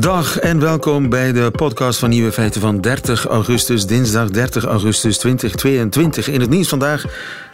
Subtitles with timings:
[0.00, 5.18] Dag en welkom bij de podcast van Nieuwe Feiten van 30 augustus, dinsdag 30 augustus
[5.18, 6.28] 2022.
[6.28, 7.04] In het nieuws vandaag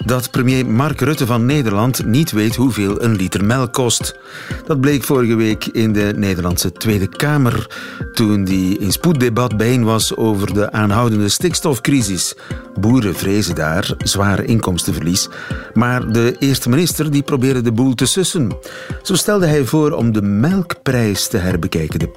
[0.04, 4.18] dat premier Mark Rutte van Nederland niet weet hoeveel een liter melk kost.
[4.66, 7.66] Dat bleek vorige week in de Nederlandse Tweede Kamer
[8.12, 12.34] toen die in spoeddebat bijeen was over de aanhoudende stikstofcrisis.
[12.80, 15.28] Boeren vrezen daar zware inkomstenverlies,
[15.74, 18.56] maar de eerste minister die probeerde de boel te sussen.
[19.02, 21.98] Zo stelde hij voor om de melkprijs te herbekijken.
[21.98, 22.08] De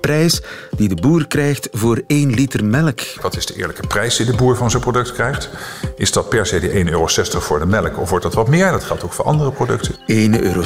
[0.75, 2.99] die de boer krijgt voor 1 liter melk.
[3.21, 5.49] Wat is de eerlijke prijs die de boer van zijn product krijgt?
[5.95, 7.07] Is dat per se die 1,60 euro
[7.39, 8.71] voor de melk of wordt dat wat meer?
[8.71, 9.95] Dat geldt ook voor andere producten.
[9.95, 9.97] 1,60
[10.41, 10.61] euro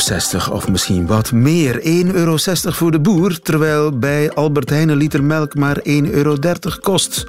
[0.52, 1.82] of misschien wat meer.
[1.82, 6.36] 1,60 euro voor de boer, terwijl bij Albert Heijn een liter melk maar 1,30 euro
[6.82, 7.26] kost.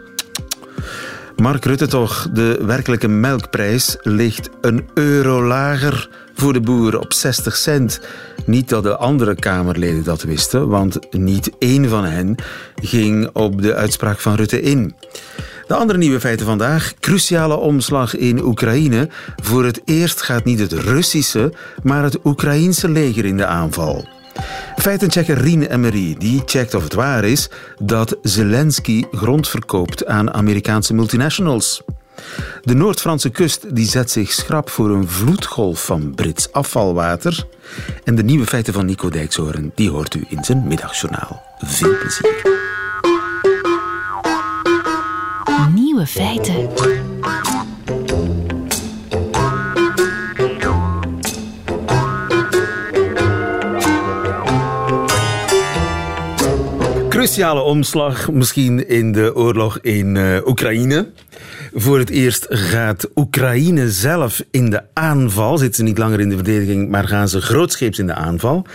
[1.43, 7.57] Mark Rutte toch, de werkelijke melkprijs ligt een euro lager voor de boer op 60
[7.57, 8.01] cent.
[8.47, 12.35] Niet dat de andere Kamerleden dat wisten, want niet één van hen
[12.83, 14.95] ging op de uitspraak van Rutte in.
[15.67, 16.95] De andere nieuwe feiten vandaag.
[17.01, 19.09] Cruciale omslag in Oekraïne.
[19.43, 21.53] Voor het eerst gaat niet het Russische,
[21.83, 24.18] maar het Oekraïense leger in de aanval.
[24.77, 27.49] Feitenchecker Rien Emery die checkt of het waar is
[27.83, 31.83] dat Zelensky grond verkoopt aan Amerikaanse multinationals.
[32.63, 37.47] De Noord-Franse kust die zet zich schrap voor een vloedgolf van Brits afvalwater.
[38.05, 41.43] En de nieuwe feiten van Nico Dijkshoorn die hoort u in zijn middagjournaal.
[41.59, 42.43] Veel plezier.
[45.75, 47.08] Nieuwe feiten.
[57.19, 61.11] Cruciale omslag misschien in de oorlog in uh, Oekraïne.
[61.75, 65.59] Voor het eerst gaat Oekraïne zelf in de aanval.
[65.59, 68.67] Zitten ze niet langer in de verdediging, maar gaan ze grootscheeps in de aanval.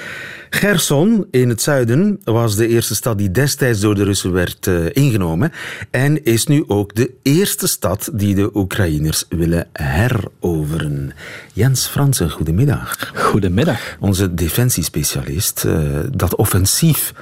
[0.50, 4.86] Gerson in het zuiden was de eerste stad die destijds door de Russen werd uh,
[4.92, 5.52] ingenomen.
[5.92, 11.14] En is nu ook de eerste stad die de Oekraïners willen heroveren.
[11.54, 13.12] Jens Fransen, goedemiddag.
[13.16, 13.80] Goedemiddag.
[14.00, 15.64] Onze defensiespecialist.
[15.66, 17.14] Uh, dat offensief,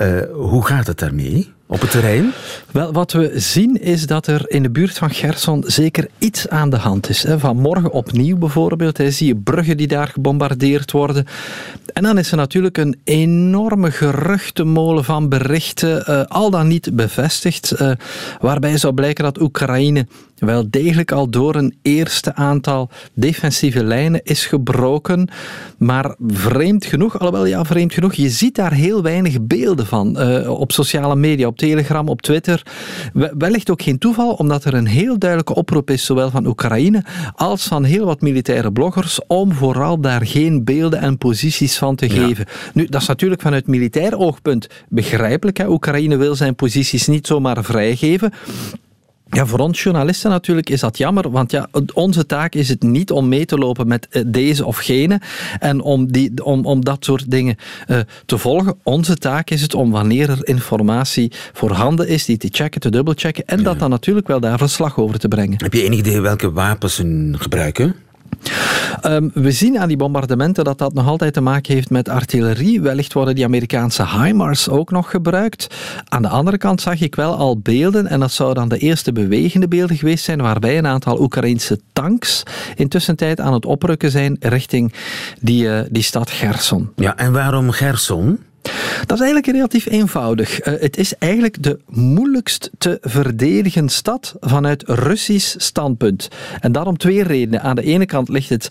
[0.00, 1.56] uh, hoe gaat het daarmee?
[1.68, 2.32] op het terrein?
[2.70, 6.70] Wel, wat we zien is dat er in de buurt van Gerson zeker iets aan
[6.70, 7.24] de hand is.
[7.36, 11.26] Vanmorgen opnieuw bijvoorbeeld, zie je bruggen die daar gebombardeerd worden.
[11.92, 17.80] En dan is er natuurlijk een enorme geruchtenmolen van berichten, uh, al dan niet bevestigd,
[17.80, 17.90] uh,
[18.40, 20.06] waarbij zou blijken dat Oekraïne
[20.38, 25.28] wel degelijk al door een eerste aantal defensieve lijnen is gebroken.
[25.78, 30.50] Maar vreemd genoeg, alhoewel ja, vreemd genoeg, je ziet daar heel weinig beelden van uh,
[30.50, 32.62] op sociale media, op Telegram, op Twitter.
[33.38, 37.66] Wellicht ook geen toeval, omdat er een heel duidelijke oproep is, zowel van Oekraïne als
[37.66, 42.46] van heel wat militaire bloggers, om vooral daar geen beelden en posities van te geven.
[42.74, 45.56] Nu, dat is natuurlijk vanuit militair oogpunt begrijpelijk.
[45.56, 45.68] Hè?
[45.68, 48.32] Oekraïne wil zijn posities niet zomaar vrijgeven.
[49.30, 53.10] Ja, voor ons journalisten natuurlijk is dat jammer, want ja, onze taak is het niet
[53.10, 55.20] om mee te lopen met eh, deze of gene
[55.58, 57.56] en om, die, om, om dat soort dingen
[57.88, 58.78] uh, te volgen.
[58.82, 63.46] Onze taak is het om wanneer er informatie voorhanden is, die te checken, te dubbelchecken
[63.46, 63.64] en ja.
[63.64, 65.62] dat dan natuurlijk wel daar verslag over te brengen.
[65.62, 67.94] Heb je enig idee welke wapens ze gebruiken?
[69.06, 72.80] Um, we zien aan die bombardementen dat dat nog altijd te maken heeft met artillerie.
[72.80, 75.66] Wellicht worden die Amerikaanse HIMARS ook nog gebruikt.
[76.08, 79.12] Aan de andere kant zag ik wel al beelden, en dat zou dan de eerste
[79.12, 82.42] bewegende beelden geweest zijn, waarbij een aantal Oekraïnse tanks
[82.74, 84.92] intussen tijd aan het oprukken zijn richting
[85.40, 86.90] die, uh, die stad Gerson.
[86.96, 88.38] Ja, en waarom Gerson?
[89.06, 90.66] Dat is eigenlijk relatief eenvoudig.
[90.66, 96.28] Uh, het is eigenlijk de moeilijkst te verdedigen stad vanuit Russisch standpunt.
[96.60, 97.62] En daarom twee redenen.
[97.62, 98.68] Aan de ene kant ligt het,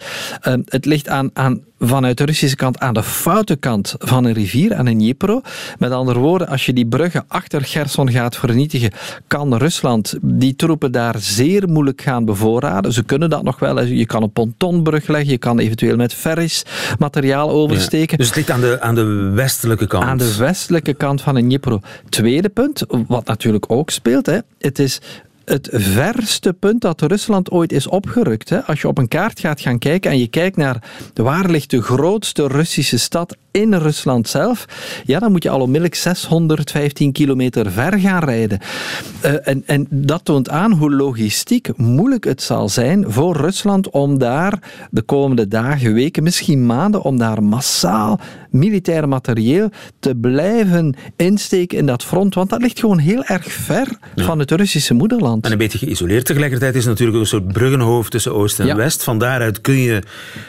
[0.48, 4.34] uh, het ligt aan, aan vanuit de Russische kant aan de foute kant van een
[4.34, 5.42] rivier, aan een Dnipro.
[5.78, 8.92] Met andere woorden, als je die bruggen achter Gerson gaat vernietigen,
[9.28, 12.94] kan Rusland die troepen daar zeer moeilijk gaan bevoorraden.
[12.94, 13.82] Ze kunnen dat nog wel.
[13.82, 16.66] Je kan een pontonbrug leggen, je kan eventueel met ferries
[17.00, 18.12] materiaal oversteken.
[18.12, 20.04] Ja, dus het ligt aan de, aan de westelijke kant?
[20.04, 21.80] Aan de westelijke kant van een Dnipro.
[22.10, 25.02] Tweede punt, wat natuurlijk ook speelt, hè, het is
[25.46, 28.50] het verste punt dat Rusland ooit is opgerukt.
[28.50, 28.64] Hè.
[28.64, 30.84] Als je op een kaart gaat gaan kijken en je kijkt naar
[31.14, 34.66] waar ligt de grootste Russische stad in Rusland zelf,
[35.06, 38.60] ja, dan moet je al onmiddellijk 615 kilometer ver gaan rijden.
[39.26, 44.18] Uh, en, en dat toont aan hoe logistiek moeilijk het zal zijn voor Rusland om
[44.20, 44.60] daar
[44.92, 48.20] de komende dagen, weken, misschien maanden, om daar massaal
[48.50, 49.70] militair materieel
[50.00, 52.36] te blijven insteken in dat front.
[52.36, 55.46] Want dat ligt gewoon heel erg ver van het Russische moederland.
[55.46, 56.26] En een beetje geïsoleerd.
[56.26, 59.04] Tegelijkertijd is natuurlijk een soort bruggenhoofd tussen Oost en West.
[59.04, 60.02] Van daaruit kun je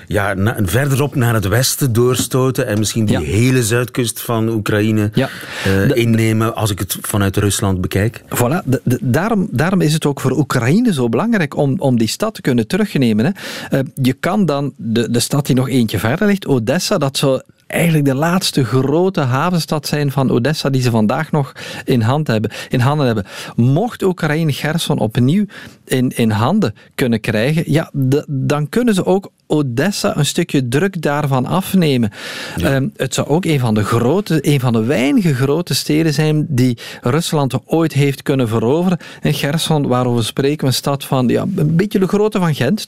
[0.06, 6.54] ja, verderop naar het westen doorstoten en misschien die hele zuidkust van Oekraïne uh, innemen,
[6.54, 8.22] als ik het vanuit Rusland bekijk.
[8.34, 12.40] Voilà, daarom, daarom is het ook voor Oekraïne zo belangrijk om, om die stad te
[12.40, 13.24] kunnen terugnemen.
[13.24, 13.30] Hè.
[13.78, 17.40] Uh, je kan dan de, de stad die nog eentje verder ligt, Odessa, dat zou
[17.68, 21.52] eigenlijk de laatste grote havenstad zijn van Odessa die ze vandaag nog
[21.84, 23.26] in, hand hebben, in handen hebben.
[23.56, 25.44] Mocht Oekraïne Gerson opnieuw
[25.84, 27.90] in, in handen kunnen krijgen, ja,
[28.26, 32.10] dan kunnen ze ook Odessa een stukje druk daarvan afnemen.
[32.56, 36.46] Ehm, het zou ook een van de grote, een van de weinige grote steden zijn
[36.48, 38.98] die Rusland ooit heeft kunnen veroveren.
[39.20, 42.84] En Gerson, waarover spreken we, een stad van ja, een beetje de grootte van Gent,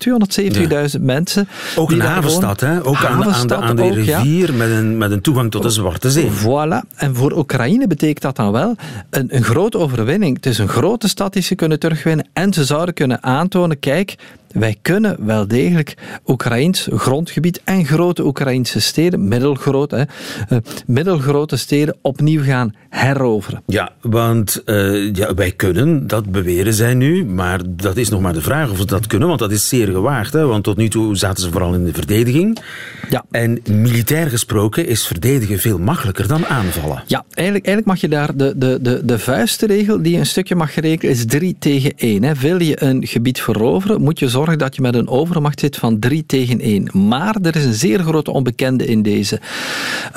[0.96, 1.48] 270.000 mensen.
[1.76, 2.84] Ook een havenstad, hè?
[2.84, 6.10] Ook aan, aan, de, aan de rivier met, een, met een toegang tot de Zwarte
[6.10, 6.30] Zee.
[6.30, 6.96] Voilà.
[6.96, 8.76] En voor Oekraïne betekent dat dan wel
[9.10, 10.36] een, een grote overwinning.
[10.36, 14.16] Het is een grote stad die ze kunnen terugwinnen en ze zouden kunnen aantonen, kijk,
[14.50, 15.94] wij kunnen wel degelijk
[16.26, 20.04] Oekraïns grondgebied en grote Oekraïnse steden, middelgrote, hè,
[20.56, 23.62] uh, middelgrote steden, opnieuw gaan heroveren.
[23.66, 28.32] Ja, want uh, ja, wij kunnen, dat beweren zij nu, maar dat is nog maar
[28.32, 30.32] de vraag of ze dat kunnen, want dat is zeer gewaagd.
[30.32, 32.58] Hè, want tot nu toe zaten ze vooral in de verdediging.
[33.10, 33.24] Ja.
[33.30, 37.02] En militair gesproken is verdedigen veel makkelijker dan aanvallen.
[37.06, 40.54] Ja, eigenlijk, eigenlijk mag je daar de, de, de, de vuistregel die je een stukje
[40.54, 42.22] mag rekenen, is 3 tegen 1.
[42.22, 42.34] Hè.
[42.34, 45.76] Wil je een gebied veroveren, moet je zorgen zorg dat je met een overmacht zit
[45.76, 46.88] van 3 tegen 1.
[47.08, 49.40] Maar er is een zeer grote onbekende in deze.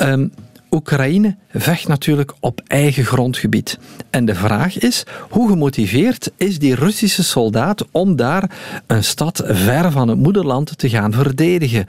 [0.02, 0.32] Um,
[0.74, 3.80] Oekraïne vecht natuurlijk op eigen grondgebied.
[4.10, 8.52] En de vraag is, hoe gemotiveerd is die Russische soldaat om daar
[8.88, 11.86] een stad ver van het moederland te gaan verdedigen?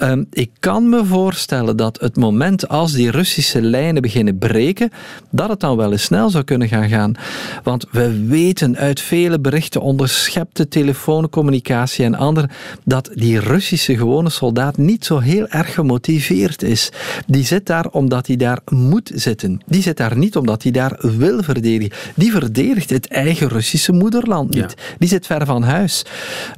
[0.00, 4.90] Um, ik kan me voorstellen dat het moment als die Russische lijnen beginnen breken,
[5.30, 7.14] dat het dan wel eens snel zou kunnen gaan gaan.
[7.62, 12.48] Want we weten uit vele berichten, onderschepte telefooncommunicatie en andere,
[12.84, 16.90] dat die Russische gewone soldaat niet zo heel erg gemotiveerd is.
[17.26, 19.60] Die zit daar omdat hij daar moet zitten.
[19.66, 21.98] Die zit daar niet omdat hij daar wil verdedigen.
[22.14, 24.74] Die verdedigt het eigen Russische moederland niet.
[24.98, 26.04] Die zit ver van huis.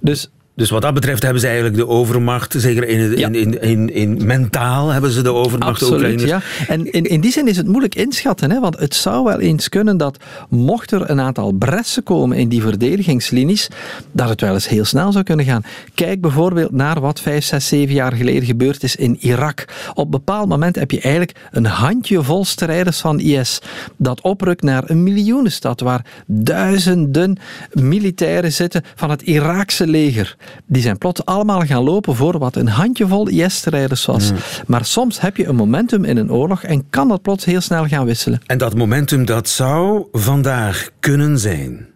[0.00, 3.94] Dus dus wat dat betreft hebben ze eigenlijk de overmacht, zeker in, in, in, in,
[3.94, 5.82] in, mentaal hebben ze de overmacht.
[5.82, 6.40] Absoluut, ja.
[6.68, 9.68] En in, in die zin is het moeilijk inschatten, hè, want het zou wel eens
[9.68, 10.16] kunnen dat
[10.48, 13.68] mocht er een aantal bressen komen in die verdedigingslinies,
[14.12, 15.62] dat het wel eens heel snel zou kunnen gaan.
[15.94, 19.64] Kijk bijvoorbeeld naar wat vijf, zes, zeven jaar geleden gebeurd is in Irak.
[19.94, 23.58] Op een bepaald moment heb je eigenlijk een handjevol strijders van IS
[23.96, 27.36] dat oprukt naar een miljoenenstad waar duizenden
[27.72, 30.36] militairen zitten van het Iraakse leger
[30.66, 34.32] die zijn plots allemaal gaan lopen voor wat een handjevol IS-strijders was.
[34.66, 37.86] Maar soms heb je een momentum in een oorlog en kan dat plots heel snel
[37.86, 38.40] gaan wisselen.
[38.46, 41.86] En dat momentum dat zou vandaag kunnen zijn.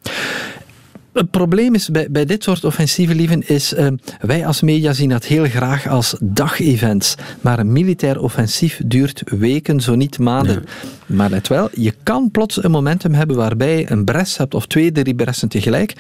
[1.18, 3.86] Het probleem is bij, bij dit soort offensieve lieven is, uh,
[4.20, 7.14] wij als media zien dat heel graag als dagevents.
[7.40, 10.64] Maar een militair offensief duurt weken, zo niet maanden.
[11.06, 14.66] Maar let wel, je kan plots een momentum hebben waarbij je een bres hebt of
[14.66, 15.92] twee, drie bressen tegelijk.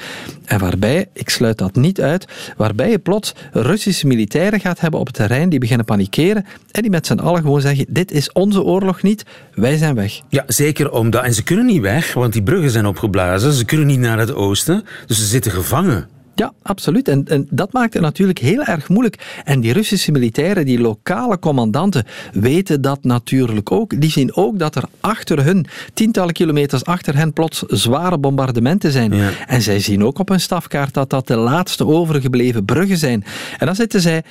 [0.44, 2.26] En waarbij, ik sluit dat niet uit,
[2.56, 6.90] waarbij je plots Russische militairen gaat hebben op het terrein die beginnen panikeren en die
[6.90, 9.24] met z'n allen gewoon zeggen, dit is onze oorlog niet,
[9.54, 10.20] wij zijn weg.
[10.28, 13.86] Ja, zeker omdat, en ze kunnen niet weg, want die bruggen zijn opgeblazen, ze kunnen
[13.86, 14.84] niet naar het oosten.
[15.08, 16.08] Dus ze zitten gevangen.
[16.38, 17.08] Ja, absoluut.
[17.08, 19.40] En, en, dat maakt het natuurlijk heel erg moeilijk.
[19.44, 24.00] En die Russische militairen, die lokale commandanten, weten dat natuurlijk ook.
[24.00, 29.12] Die zien ook dat er achter hun, tientallen kilometers achter hen, plots zware bombardementen zijn.
[29.46, 33.24] En zij zien ook op hun stafkaart dat dat de laatste overgebleven bruggen zijn.
[33.58, 34.22] En dan zitten zij,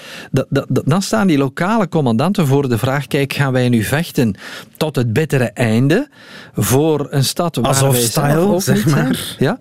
[0.84, 4.36] dan staan die lokale commandanten voor de vraag: kijk, gaan wij nu vechten
[4.78, 6.10] tot het bittere einde
[6.54, 9.16] voor een stad waar Alsof wij style, ook zeg maar.
[9.16, 9.36] zijn?
[9.40, 9.60] Ja?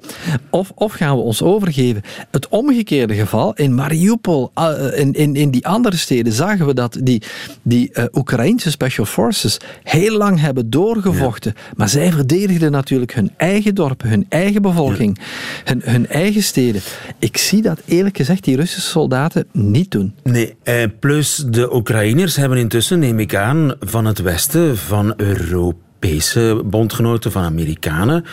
[0.51, 2.03] Of, of gaan we ons overgeven?
[2.37, 6.99] Het omgekeerde geval, in Mariupol, uh, in, in, in die andere steden, zagen we dat
[7.03, 7.23] die,
[7.63, 11.55] die uh, Oekraïnse Special Forces heel lang hebben doorgevochten.
[11.77, 15.19] Maar zij verdedigden natuurlijk hun eigen dorpen, hun eigen bevolking,
[15.65, 16.81] hun, hun eigen steden.
[17.19, 20.15] Ik zie dat eerlijk gezegd die Russische soldaten niet doen.
[20.23, 25.86] Nee, eh, plus de Oekraïners hebben intussen, neem ik aan, van het westen, van Europa
[26.01, 28.25] Europese bondgenoten, van Amerikanen,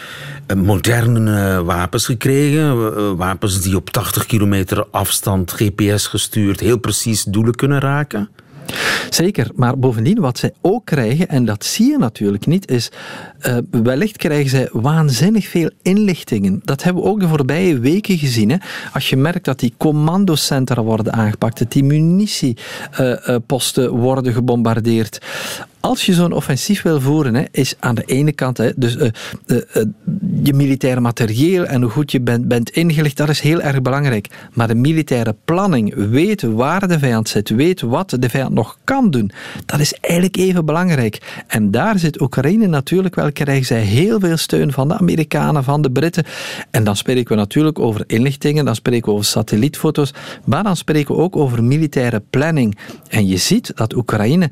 [0.48, 2.62] eh, moderne wapens gekregen.
[2.62, 8.29] Eh, wapens die op 80 kilometer afstand GPS gestuurd heel precies doelen kunnen raken.
[9.10, 12.91] Zeker, maar bovendien wat zij ook krijgen, en dat zie je natuurlijk niet, is
[13.72, 16.62] wellicht krijgen zij waanzinnig veel inlichtingen.
[16.63, 18.50] Dat hebben we ook de voorbije weken gezien.
[18.50, 18.58] Hè.
[18.93, 25.20] Als je merkt dat die commandocentra worden aangepakt, dat die munitieposten worden gebombardeerd
[25.84, 29.08] als je zo'n offensief wil voeren, hè, is aan de ene kant hè, dus, uh,
[29.46, 29.84] uh, uh,
[30.44, 34.28] je militaire materieel en hoe goed je bent, bent ingelicht, dat is heel erg belangrijk.
[34.54, 39.12] Maar de militaire planning, weten waar de vijand zit, weten wat de vijand nog kan
[39.12, 39.32] doen,
[39.66, 41.44] dat is eigenlijk even belangrijk.
[41.48, 45.82] En daar zit Oekraïne natuurlijk wel, krijgen zij heel veel steun van de Amerikanen, van
[45.82, 46.24] de Britten.
[46.72, 50.13] En dan spreken we natuurlijk over inlichtingen, dan spreken we over satellietfoto's,
[50.46, 52.78] maar dan spreken we ook over militaire planning.
[53.08, 54.50] En je ziet dat Oekraïne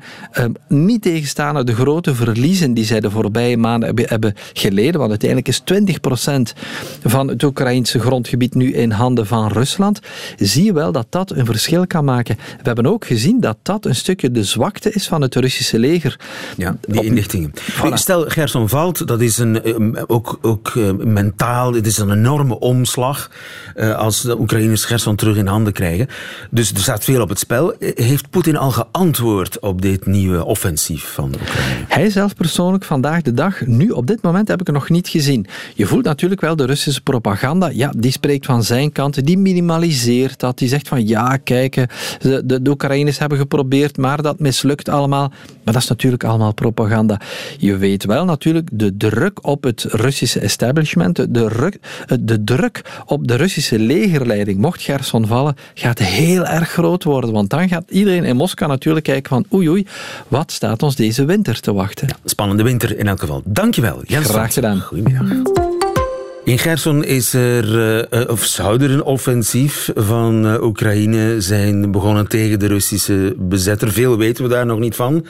[0.68, 5.48] niet tegen tegenstaande de grote verliezen die zij de voorbije maanden hebben geleden, want uiteindelijk
[5.48, 6.58] is 20%
[7.04, 10.00] van het Oekraïnse grondgebied nu in handen van Rusland,
[10.38, 12.36] zie je wel dat dat een verschil kan maken.
[12.36, 16.20] We hebben ook gezien dat dat een stukje de zwakte is van het Russische leger.
[16.56, 17.52] Ja, die inlichtingen.
[17.94, 22.58] Stel, Gerson valt, dat is een, eh, ook, ook eh, mentaal, het is een enorme
[22.58, 23.30] omslag
[23.74, 26.06] eh, als de Oekraïners Gerson terug in handen krijgen.
[26.50, 27.74] Dus er staat veel op het spel.
[27.78, 31.11] Heeft Poetin al geantwoord op dit nieuwe offensief?
[31.12, 31.34] Van?
[31.88, 35.08] Hij zelf persoonlijk vandaag de dag, nu op dit moment heb ik het nog niet
[35.08, 35.46] gezien.
[35.74, 40.40] Je voelt natuurlijk wel de Russische propaganda, ja, die spreekt van zijn kant, die minimaliseert
[40.40, 41.74] dat, die zegt van ja, kijk,
[42.18, 45.32] de, de, de Oekraïners hebben geprobeerd, maar dat mislukt allemaal.
[45.64, 47.20] Maar dat is natuurlijk allemaal propaganda.
[47.58, 51.78] Je weet wel natuurlijk de druk op het Russische establishment, de druk,
[52.20, 57.32] de druk op de Russische legerleiding, mocht Gerson vallen, gaat heel erg groot worden.
[57.32, 59.86] Want dan gaat iedereen in Moskou natuurlijk kijken van oei oei,
[60.28, 62.08] wat staat ons deze winter te wachten?
[62.24, 63.42] spannende winter in elk geval.
[63.44, 64.28] Dankjewel, Jens.
[64.28, 64.80] Graag gedaan.
[64.80, 65.26] Goedemiddag.
[66.44, 67.64] In Gerson is er,
[68.12, 73.92] uh, of zou er een offensief van uh, Oekraïne zijn begonnen tegen de Russische bezetter.
[73.92, 75.26] Veel weten we daar nog niet van.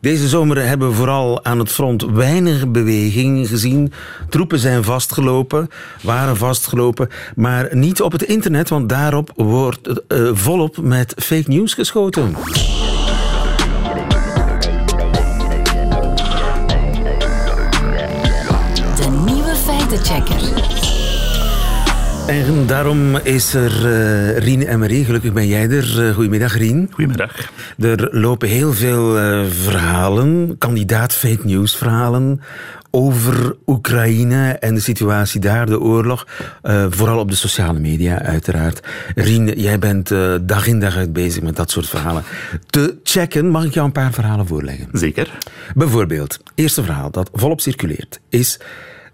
[0.00, 3.92] Deze zomer hebben we vooral aan het front weinig beweging gezien.
[4.28, 5.68] Troepen zijn vastgelopen,
[6.02, 11.74] waren vastgelopen, maar niet op het internet, want daarop wordt uh, volop met fake news
[11.74, 12.34] geschoten.
[22.26, 25.04] En daarom is er uh, Rien Emery.
[25.04, 26.06] Gelukkig ben jij er.
[26.06, 26.88] Uh, goedemiddag, Rien.
[26.90, 27.50] Goedemiddag.
[27.78, 32.40] Er lopen heel veel uh, verhalen, kandidaat fake news verhalen
[32.90, 36.26] over Oekraïne en de situatie daar, de oorlog.
[36.88, 38.86] vooral op de sociale media, uiteraard.
[39.14, 40.08] Rien, jij bent
[40.42, 42.22] dag in dag uit bezig met dat soort verhalen.
[42.66, 44.88] Te checken, mag ik jou een paar verhalen voorleggen?
[44.92, 45.38] Zeker.
[45.74, 48.60] Bijvoorbeeld, eerste verhaal dat volop circuleert, is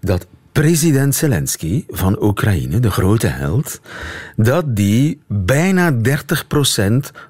[0.01, 0.27] dat
[0.61, 3.81] president Zelensky van Oekraïne, de grote held,
[4.35, 5.95] dat die bijna 30%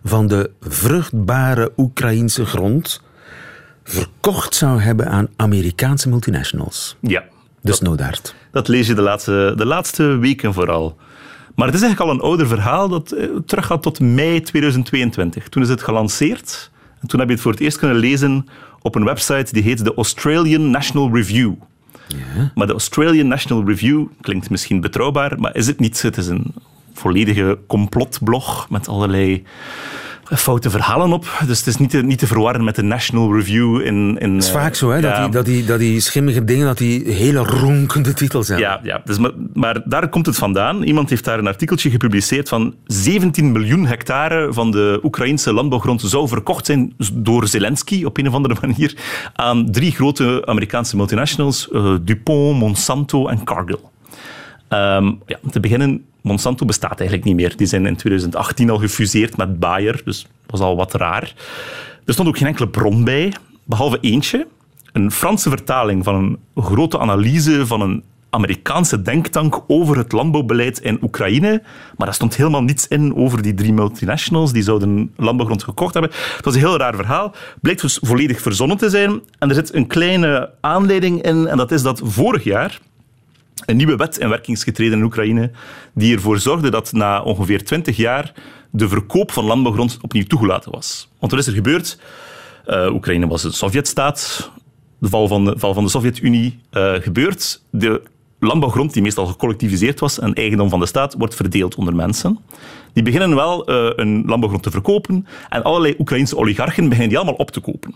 [0.03, 3.01] van de vruchtbare Oekraïnse grond
[3.83, 6.97] verkocht zou hebben aan Amerikaanse multinationals.
[7.01, 7.23] Ja.
[7.61, 8.35] Dus no dart.
[8.51, 10.97] Dat lees je de laatste, de laatste weken vooral.
[11.55, 15.49] Maar het is eigenlijk al een ouder verhaal dat eh, teruggaat tot mei 2022.
[15.49, 16.71] Toen is het gelanceerd.
[17.01, 18.47] En toen heb je het voor het eerst kunnen lezen
[18.81, 21.53] op een website die heet de Australian National Review.
[22.07, 22.51] Ja.
[22.55, 26.01] Maar de Australian National Review klinkt misschien betrouwbaar, maar is het niet.
[26.01, 26.53] Het is een
[26.93, 29.43] volledige complotblog met allerlei
[30.31, 31.43] foute verhalen op.
[31.47, 34.17] Dus het is niet te, niet te verwarren met de National Review in...
[34.19, 36.77] in het is vaak zo, hè, dat, die, dat, die, dat die schimmige dingen, dat
[36.77, 38.59] die hele ronkende titels zijn.
[38.59, 40.83] Ja, ja dus, maar, maar, daar komt het vandaan.
[40.83, 46.27] Iemand heeft daar een artikeltje gepubliceerd van 17 miljoen hectare van de Oekraïnse landbouwgrond zou
[46.27, 48.95] verkocht zijn door Zelensky op een of andere manier
[49.33, 53.79] aan drie grote Amerikaanse multinationals, uh, DuPont, Monsanto en Cargill.
[54.69, 57.57] Um, ja, te beginnen Monsanto bestaat eigenlijk niet meer.
[57.57, 61.33] Die zijn in 2018 al gefuseerd met Bayer, dus dat was al wat raar.
[62.05, 64.47] Er stond ook geen enkele bron bij, behalve eentje.
[64.91, 70.99] Een Franse vertaling van een grote analyse van een Amerikaanse denktank over het landbouwbeleid in
[71.01, 71.61] Oekraïne.
[71.97, 76.11] Maar daar stond helemaal niets in over die drie multinationals die zouden landbouwgrond gekocht hebben.
[76.35, 77.35] Het was een heel raar verhaal.
[77.61, 79.21] Bleek dus volledig verzonnen te zijn.
[79.39, 82.79] En er zit een kleine aanleiding in, en dat is dat vorig jaar
[83.65, 85.51] een nieuwe wet in werking is getreden in Oekraïne
[85.93, 88.33] die ervoor zorgde dat na ongeveer 20 jaar
[88.69, 91.09] de verkoop van landbouwgrond opnieuw toegelaten was.
[91.19, 91.99] Want wat is er gebeurd?
[92.67, 94.51] Uh, Oekraïne was een Sovjetstaat.
[94.97, 97.61] De val van de, val van de Sovjet-Unie uh, gebeurt.
[97.69, 98.01] De
[98.39, 102.39] landbouwgrond, die meestal gecollectiviseerd was en eigendom van de staat, wordt verdeeld onder mensen.
[102.93, 107.35] Die beginnen wel uh, een landbouwgrond te verkopen en allerlei Oekraïnse oligarchen beginnen die allemaal
[107.35, 107.95] op te kopen.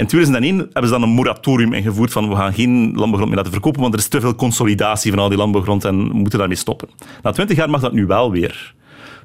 [0.00, 3.52] In 2001 hebben ze dan een moratorium ingevoerd van we gaan geen landbouwgrond meer laten
[3.52, 6.56] verkopen, want er is te veel consolidatie van al die landbouwgrond en we moeten daarmee
[6.56, 6.88] stoppen.
[7.22, 8.74] Na 20 jaar mag dat nu wel weer.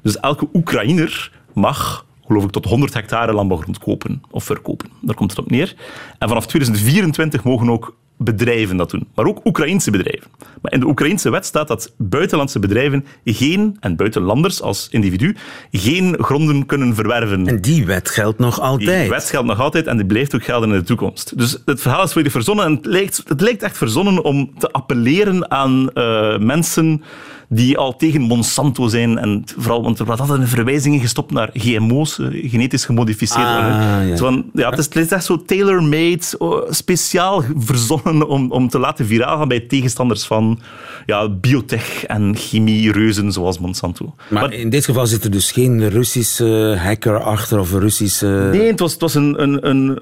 [0.02, 4.88] Dus elke Oekraïner mag geloof ik, tot 100 hectare landbouwgrond kopen of verkopen.
[5.00, 5.74] Daar komt het op neer.
[6.18, 10.30] En vanaf 2024 mogen ook bedrijven dat doen, maar ook Oekraïnse bedrijven.
[10.62, 15.36] Maar in de Oekraïnse wet staat dat buitenlandse bedrijven geen, en buitenlanders als individu,
[15.70, 17.46] geen gronden kunnen verwerven.
[17.46, 19.00] En die wet geldt nog altijd.
[19.00, 21.38] Die wet geldt nog altijd en die blijft ook gelden in de toekomst.
[21.38, 24.70] Dus het verhaal is volledig verzonnen en het lijkt, het lijkt echt verzonnen om te
[24.70, 27.02] appelleren aan uh, mensen
[27.48, 29.18] die al tegen Monsanto zijn.
[29.18, 33.46] En vooral, want er wordt altijd een verwijzing gestopt naar GMO's, eh, genetisch gemodificeerd.
[33.46, 34.16] Ah, ja.
[34.16, 38.78] Van, ja, het, is, het is echt zo tailor-made, oh, speciaal verzonnen om, om te
[38.78, 40.60] laten viraal gaan bij tegenstanders van
[41.06, 44.14] ja, biotech en chemie-reuzen zoals Monsanto.
[44.28, 48.48] Maar, maar, in dit geval zit er dus geen Russische hacker achter of een Russische...
[48.52, 49.98] Nee, het was, het was een, een, een,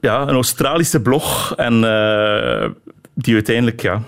[0.00, 1.74] ja, een Australische blog en...
[1.74, 4.02] Uh, die uiteindelijk ja,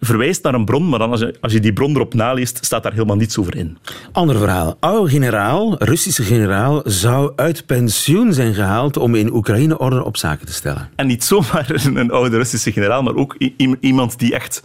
[0.00, 2.82] verwijst naar een bron, maar dan als je, als je die bron erop naleest, staat
[2.82, 3.78] daar helemaal niets over in.
[4.12, 4.76] Ander verhaal.
[4.80, 10.46] Oude generaal, Russische generaal, zou uit pensioen zijn gehaald om in Oekraïne orde op zaken
[10.46, 10.88] te stellen.
[10.96, 13.36] En niet zomaar een, oude Russische generaal, maar ook
[13.80, 14.62] iemand die echt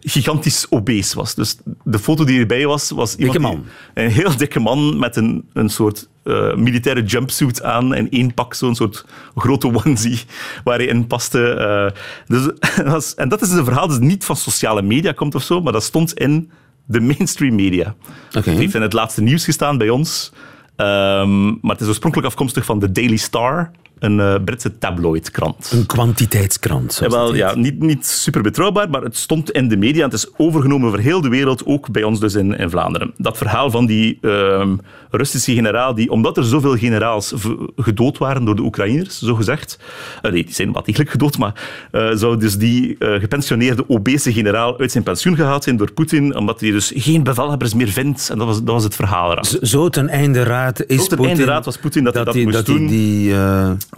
[0.00, 1.34] gigantisch obese was.
[1.34, 3.64] Dus de foto die erbij was, was iemand dikke man.
[3.94, 8.34] Die, een heel dikke man met een, een soort uh, militaire jumpsuit aan en één
[8.34, 9.04] pak, zo'n soort
[9.34, 10.20] grote onesie
[10.64, 11.92] waar hij in paste.
[12.28, 15.60] Uh, dus, en dat is een verhaal dat niet van sociale media komt of zo,
[15.60, 16.50] maar dat stond in
[16.84, 17.94] de mainstream media.
[18.28, 18.42] Okay.
[18.52, 20.32] Het heeft in het laatste nieuws gestaan bij ons.
[20.76, 25.70] Um, maar het is oorspronkelijk afkomstig van de Daily Star, een uh, Britse tabloidkrant.
[25.72, 26.98] Een kwantiteitskrant.
[27.00, 30.28] Ja, wel, ja, niet, niet super betrouwbaar, maar het stond in de media het is
[30.36, 33.14] overgenomen over heel de wereld, ook bij ons dus in, in Vlaanderen.
[33.16, 34.72] Dat verhaal van die uh,
[35.10, 37.34] Russische generaal, die, omdat er zoveel generaals
[37.76, 39.78] gedood waren door de Oekraïners, zo gezegd,
[40.22, 44.78] uh, nee, die zijn wel degelijk gedood, maar uh, zou dus die gepensioneerde obese generaal
[44.78, 48.30] uit zijn pensioen gehaald zijn door Poetin, omdat hij dus geen bevelhebbers meer vindt.
[48.30, 49.44] En dat was, dat was het verhaal eraan.
[49.44, 52.34] Zo, ten einde raad is Zo ten einde raad was Poetin dat, dat, hij dat
[52.34, 52.86] die, moest dat doen.
[52.86, 53.34] Die,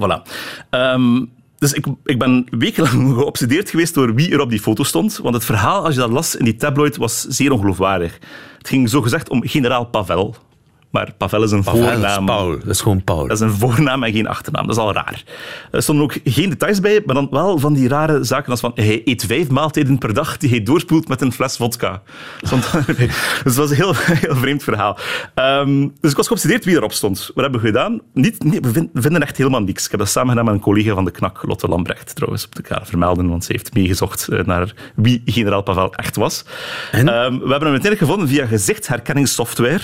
[0.00, 0.22] Voilà.
[0.70, 5.16] Um, dus ik, ik ben wekenlang geobsedeerd geweest door wie er op die foto stond.
[5.16, 8.18] Want het verhaal, als je dat las in die tabloid, was zeer ongeloofwaardig.
[8.58, 10.36] Het ging zogezegd om generaal Pavel.
[10.90, 12.20] Maar Pavel is een Pavel voornaam.
[12.20, 12.50] Is Paul.
[12.58, 13.26] Dat is gewoon Paul.
[13.26, 14.66] Dat is een voornaam en geen achternaam.
[14.66, 15.22] Dat is al raar.
[15.70, 18.72] Er stonden ook geen details bij, maar dan wel van die rare zaken als van
[18.74, 22.02] hij eet vijf maaltijden per dag die hij doorspoelt met een fles vodka.
[22.42, 23.08] Stond dus
[23.44, 23.94] het was een heel,
[24.26, 24.98] heel vreemd verhaal.
[25.34, 27.30] Um, dus ik was geobsedeerd wie erop stond.
[27.34, 28.00] Wat hebben we gedaan?
[28.12, 29.84] Niet, nee, we, vinden, we, vinden, echt helemaal niks.
[29.84, 32.54] Ik heb dat samen gedaan met een collega van de KNAK, Lotte Lambrecht, trouwens, op
[32.54, 36.44] de kaart vermelden, want ze heeft meegezocht naar wie generaal Pavel echt was.
[36.94, 39.82] Um, we hebben hem uiteindelijk gevonden via gezichtsherkenningssoftware.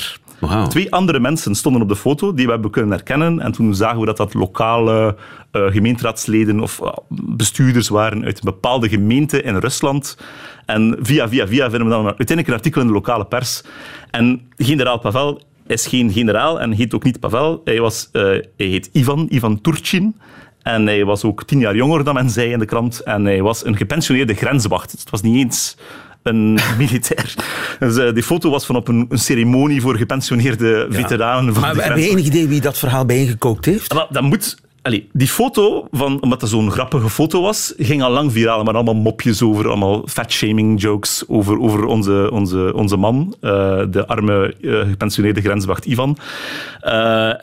[0.68, 3.40] Twee andere mensen stonden op de foto die we hebben kunnen herkennen.
[3.40, 5.16] En toen zagen we dat dat lokale
[5.52, 10.18] uh, gemeenteraadsleden of uh, bestuurders waren uit een bepaalde gemeente in Rusland.
[10.66, 13.62] En via, via, via vinden we dan uiteindelijk een artikel in de lokale pers.
[14.10, 17.60] En generaal Pavel is geen generaal en heet ook niet Pavel.
[17.64, 20.16] Hij, was, uh, hij heet Ivan, Ivan Turchin.
[20.62, 23.00] En hij was ook tien jaar jonger dan men zei in de krant.
[23.00, 24.90] En hij was een gepensioneerde grenswacht.
[24.90, 25.76] Het was niet eens
[26.24, 27.34] een militair.
[27.78, 30.96] Dus, uh, die foto was van op een, een ceremonie voor gepensioneerde ja.
[30.96, 31.54] veteranen.
[31.54, 33.94] Van maar heb je enig idee wie dat verhaal bijgekookt heeft?
[33.94, 34.62] Maar dat moet...
[34.82, 38.62] Allee, die foto, van, omdat dat zo'n grappige foto was, ging al lang viraal.
[38.62, 43.50] Maar allemaal mopjes over, allemaal fat-shaming jokes over, over onze, onze, onze man, uh,
[43.90, 46.16] de arme uh, gepensioneerde grenswacht Ivan.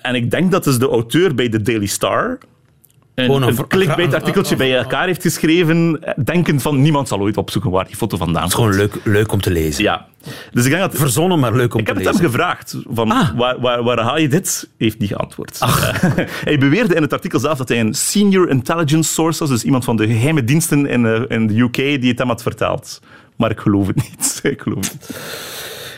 [0.01, 2.37] En ik denk dat dus de auteur bij de Daily Star,
[3.15, 7.85] een, een, een clickbait-artikeltje bij elkaar heeft geschreven, denkend van niemand zal ooit opzoeken waar
[7.85, 8.65] die foto vandaan komt.
[8.65, 9.83] Het is gewoon leuk, leuk om te lezen.
[9.83, 10.05] Ja.
[10.51, 10.95] Dus ik denk dat...
[10.95, 12.11] Verzonnen, maar leuk om ik te lezen.
[12.11, 13.29] Ik heb het hem gevraagd, van Ah.
[13.37, 14.69] waar, waar, waar haal je dit?
[14.77, 15.59] Heeft niet geantwoord.
[16.43, 19.83] hij beweerde in het artikel zelf dat hij een senior intelligence source was, dus iemand
[19.83, 23.01] van de geheime diensten in, uh, in de UK die het hem had verteld.
[23.35, 24.39] Maar ik geloof het niet.
[24.53, 25.19] ik geloof het niet.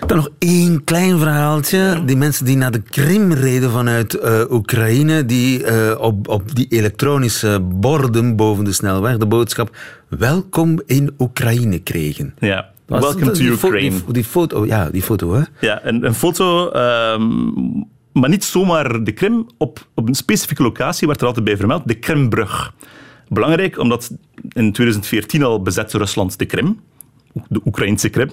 [0.08, 2.02] Dan nog één klein verhaaltje.
[2.06, 6.68] Die mensen die naar de Krim reden vanuit uh, Oekraïne, die uh, op, op die
[6.70, 9.76] elektronische borden boven de snelweg de boodschap
[10.10, 12.34] welkom in Oekraïne kregen.
[12.40, 12.70] Ja.
[12.86, 13.92] Welcome to die Ukraine.
[13.92, 15.42] Fo die, die, foto, ja, die foto, hè?
[15.60, 19.48] Ja, een, een foto, um, maar niet zomaar de Krim.
[19.58, 22.74] Op, op een specifieke locatie werd er altijd bij vermeld, de Krimbrug.
[23.28, 26.80] Belangrijk, omdat in 2014 al bezette Rusland de Krim
[27.48, 28.30] de Oekraïnse Krim.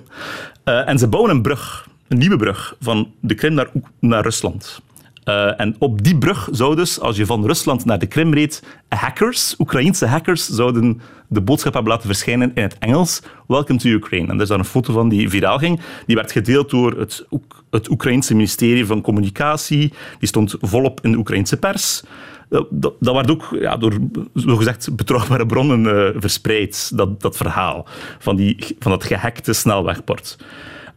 [0.65, 4.81] Uh, en ze bouwen een brug, een nieuwe brug, van de Krim naar, naar Rusland.
[5.25, 8.63] Uh, en op die brug zou dus, als je van Rusland naar de Krim reed,
[8.89, 13.23] hackers, Oekraïnse hackers, zouden de boodschap hebben laten verschijnen in het Engels.
[13.47, 14.29] Welcome to Ukraine.
[14.29, 15.81] En er is daar een foto van die viraal ging.
[16.07, 17.27] Die werd gedeeld door het,
[17.71, 19.93] het Oekraïnse ministerie van Communicatie.
[20.19, 22.03] Die stond volop in de Oekraïnse pers.
[22.51, 23.99] Dat, dat, werd ook ja, door
[24.35, 27.87] zogezegd betrouwbare bronnen uh, verspreid, dat, dat verhaal
[28.19, 30.37] van, die, van dat gehackte snelwegbord.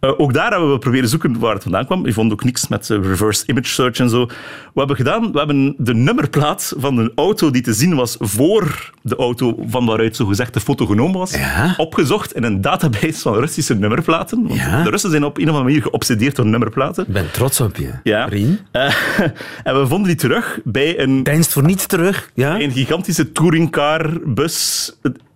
[0.03, 2.05] Uh, ook daar hebben we proberen zoeken waar het vandaan kwam.
[2.05, 4.19] Je vond ook niks met uh, reverse image search en zo.
[4.25, 4.31] Wat
[4.73, 5.31] hebben we gedaan?
[5.31, 9.85] We hebben de nummerplaat van een auto die te zien was voor de auto van
[9.85, 11.73] waaruit zogezegd de foto genomen was, Ja.
[11.77, 14.43] opgezocht in een database van Russische nummerplaten.
[14.47, 14.83] Want Ja.
[14.83, 17.03] De Russen zijn op een of andere manier geobsedeerd door nummerplaten.
[17.07, 17.89] Ik ben trots op je.
[18.03, 18.25] Ja.
[18.25, 18.59] Rien.
[18.71, 18.93] Eh,
[19.63, 22.31] en we vonden die terug bij een Deinst voor niets terug.
[22.33, 22.59] Ja?
[22.59, 24.91] een gigantische touringcarbus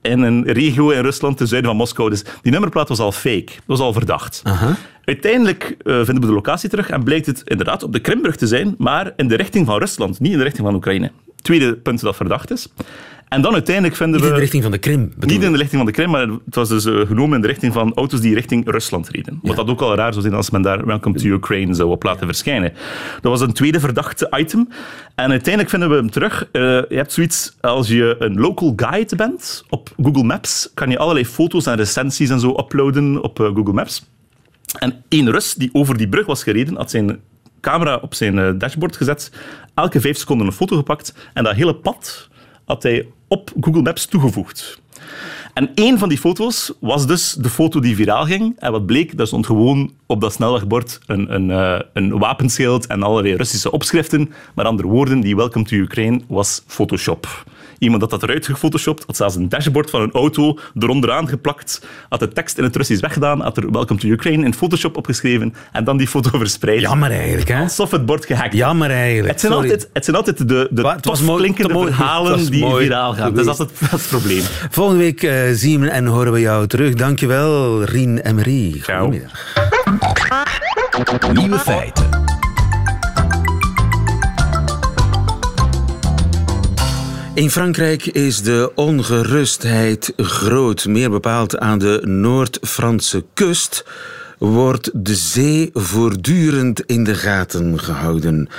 [0.08, 2.10] in een regio in Rusland ten zuiden van Moskou.
[2.10, 3.46] Dus die nummerplaat was al fake.
[3.46, 4.41] Dat was al verdacht.
[5.04, 8.48] Uiteindelijk eh, vinden we de locatie terug en blijkt het inderdaad op de Krimbrug te
[8.48, 11.12] zijn, maar in de richting van Rusland, niet in de richting van Oekraïne.
[11.41, 12.67] Tweede punt dat verdacht is.
[13.30, 14.34] En dan uiteindelijk vinden Niet we...
[14.34, 15.12] in de richting van de Krim.
[15.16, 17.42] bedoel Niet in de richting van de Krim, maar het was dus eh, genomen in
[17.42, 19.40] de richting van auto's die richting Rusland reden.
[19.42, 22.04] Wat dat ook al raar zou zijn als men daar Welcome to Ukraine zou op
[22.04, 22.74] laten verschijnen.
[23.22, 24.70] Dat was een tweede verdachte item.
[25.16, 26.50] En uiteindelijk vinden we hem terug.
[26.52, 30.98] Eh, je hebt zoiets als je een local guide bent op Google Maps, kan je
[30.98, 34.06] allerlei foto's en recensies en zo uploaden op eh, Google Maps.
[34.80, 37.20] En één Rus die over die brug was gereden, had zijn
[37.62, 39.32] camera op zijn dashboard gezet,
[39.74, 42.30] elke vijf seconden een foto gepakt en dat hele pad
[42.66, 44.80] had hij op Google Maps toegevoegd.
[45.54, 48.56] En één van die foto's was dus de foto die viraal ging.
[48.60, 53.04] En wat bleek, daar stond gewoon op dat snelwegbord een, een, eh, een wapenschild en
[53.04, 54.32] allerlei Russische opschriften.
[54.56, 57.46] Met andere woorden, die Welcome to Ukraine was Photoshop.
[57.80, 62.20] Iemand had dat eruit gefotoshopt, had zelfs een dashboard van een auto eronderaan geplakt, had
[62.20, 65.84] de tekst in het Russisch weggedaan, had er Welcome to Ukraine in Photoshop opgeschreven en
[65.84, 66.82] dan die foto verspreid.
[66.82, 67.62] Jammer eigenlijk, hè?
[67.62, 69.32] Alsof het bord gehackt Jammer eigenlijk.
[69.32, 69.70] het zijn, Sorry.
[69.70, 72.62] altijd, het zijn altijd de, de Maar het was tof mooi- klinkende verhalen was die
[72.66, 73.34] mooi viraal gaan.
[73.34, 73.60] Dat is geweest.
[73.60, 74.44] altijd dat is het probleem.
[74.70, 76.94] Volgende week eh, zien we en horen we jou terug.
[76.94, 78.82] Dankjewel, Rien en Marie.
[78.84, 79.04] Ciao.
[79.06, 79.46] Goedemiddag.
[81.34, 82.37] Nieuwe feiten.
[87.38, 90.86] In Frankrijk is de ongerustheid groot.
[90.86, 93.86] Meer bepaald aan de Noord-Franse kust
[94.38, 98.50] wordt de zee voortdurend in de gaten gehouden.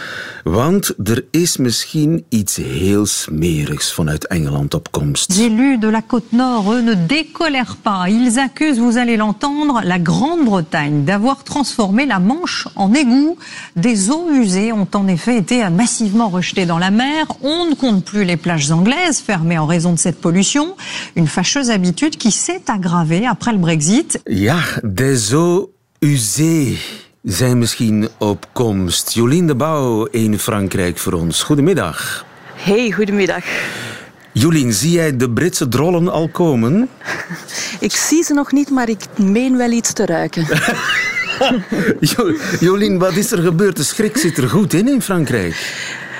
[0.45, 5.29] Want er is misschien iets heel smerigs vanuit Engeland op komst.
[5.29, 8.09] Les élus de la côte nord, eux, ne décolèrent pas.
[8.09, 13.37] Ils accusent, vous allez l'entendre, la Grande-Bretagne d'avoir transformé la Manche en égout.
[13.77, 17.27] Des eaux usées ont en effet été massivement rejetées dans la mer.
[17.43, 20.77] On ne compte plus les plages anglaises fermées en raison de cette pollution.
[21.17, 24.21] Une fâcheuse habitude qui s'est aggravée après le Brexit.
[24.29, 25.68] Ja, des eaux
[25.99, 26.79] usées
[27.23, 29.13] zijn misschien op komst.
[29.13, 31.43] Jolien de Bouw in Frankrijk voor ons.
[31.43, 32.25] Goedemiddag.
[32.55, 33.45] Hey, goedemiddag.
[34.33, 36.89] Jolien, zie jij de Britse drollen al komen?
[37.81, 40.47] Ik zie ze nog niet, maar ik meen wel iets te ruiken.
[42.01, 43.77] Jo- Jolien, wat is er gebeurd?
[43.77, 45.55] De schrik zit er goed in in Frankrijk.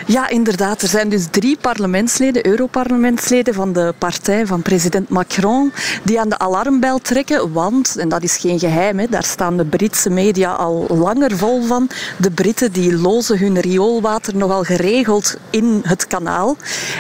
[0.09, 0.83] Ja, inderdaad.
[0.83, 6.39] Er zijn dus drie parlementsleden, Europarlementsleden van de partij van president Macron, die aan de
[6.39, 7.53] alarmbel trekken.
[7.53, 11.63] Want, en dat is geen geheim, hè, daar staan de Britse media al langer vol
[11.63, 11.89] van.
[12.17, 16.57] De Britten die lozen hun rioolwater nogal geregeld in het kanaal.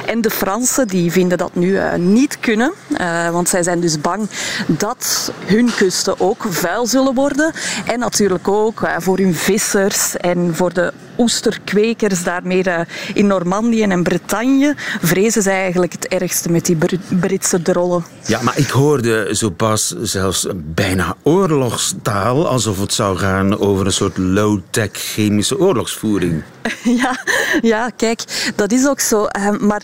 [0.06, 2.72] En de Fransen die vinden dat nu eh, niet kunnen.
[2.96, 4.28] eh, want zij zijn dus bang
[4.66, 7.52] dat hun kusten ook vuil zullen worden.
[7.86, 12.81] En natuurlijk ook eh, voor hun vissers en voor de oesterkwekers daar meer eh,
[13.14, 18.04] in Normandië en Bretagne vrezen zij eigenlijk het ergste met die Br- Britse drollen.
[18.26, 23.92] Ja, maar ik hoorde zo pas zelfs bijna oorlogstaal, alsof het zou gaan over een
[23.92, 26.42] soort low-tech chemische oorlogsvoering.
[26.85, 27.16] Ja,
[27.61, 29.24] ja, kijk, dat is ook zo.
[29.24, 29.83] Eh, Maar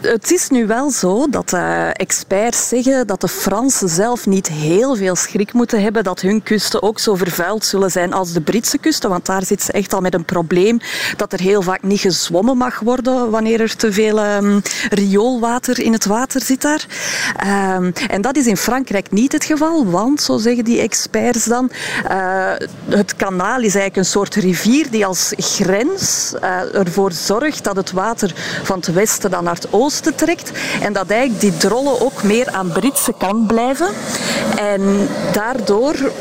[0.00, 4.96] het is nu wel zo dat eh, experts zeggen dat de Fransen zelf niet heel
[4.96, 8.78] veel schrik moeten hebben dat hun kusten ook zo vervuild zullen zijn als de Britse
[8.78, 9.10] kusten.
[9.10, 10.42] Want daar zit ze echt al met een probleem
[11.16, 15.92] dat er heel vaak niet gezwommen mag worden wanneer er te veel ehm, rioolwater in
[15.92, 16.86] het water zit daar.
[17.36, 21.70] Ehm, en dat is in Frankrijk niet het geval, want, zo zeggen die experts dan,
[22.08, 22.52] eh,
[22.88, 27.92] het kanaal is eigenlijk een soort rivier die als grens eh, ervoor zorgt dat het
[27.92, 30.50] water van het westen dan naar het oosten trekt.
[30.80, 33.88] En dat eigenlijk die drollen ook meer aan Britse kant blijven.
[34.56, 36.12] En daardoor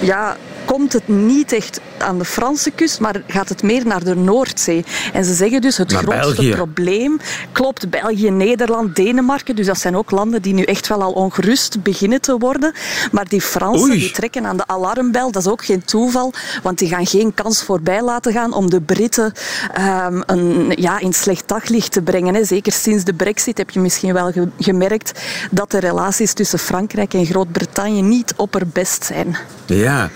[0.00, 0.36] ja,
[0.74, 4.84] komt het niet echt aan de Franse kust, maar gaat het meer naar de Noordzee.
[5.12, 6.50] En ze zeggen dus het grootste België.
[6.50, 7.18] probleem
[7.52, 9.56] klopt België, Nederland, Denemarken.
[9.56, 12.72] Dus dat zijn ook landen die nu echt wel al ongerust beginnen te worden.
[13.12, 15.30] Maar die Fransen die trekken aan de alarmbel.
[15.30, 18.80] Dat is ook geen toeval, want die gaan geen kans voorbij laten gaan om de
[18.80, 19.32] Britten
[19.74, 22.34] ehm, een, ja, in slecht daglicht te brengen.
[22.34, 22.44] Hè.
[22.44, 27.14] Zeker sinds de brexit heb je misschien wel ge- gemerkt dat de relaties tussen Frankrijk
[27.14, 29.36] en Groot-Brittannië niet opperbest zijn.
[29.66, 30.10] Ja,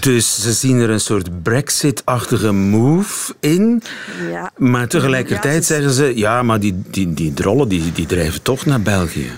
[0.00, 3.82] dus ze zien er een soort Brexit-achtige move in.
[4.30, 4.50] Ja.
[4.56, 8.66] Maar tegelijkertijd Ja, zeggen ze, ja, maar die, die, die drollen die, die drijven toch
[8.66, 9.30] naar België.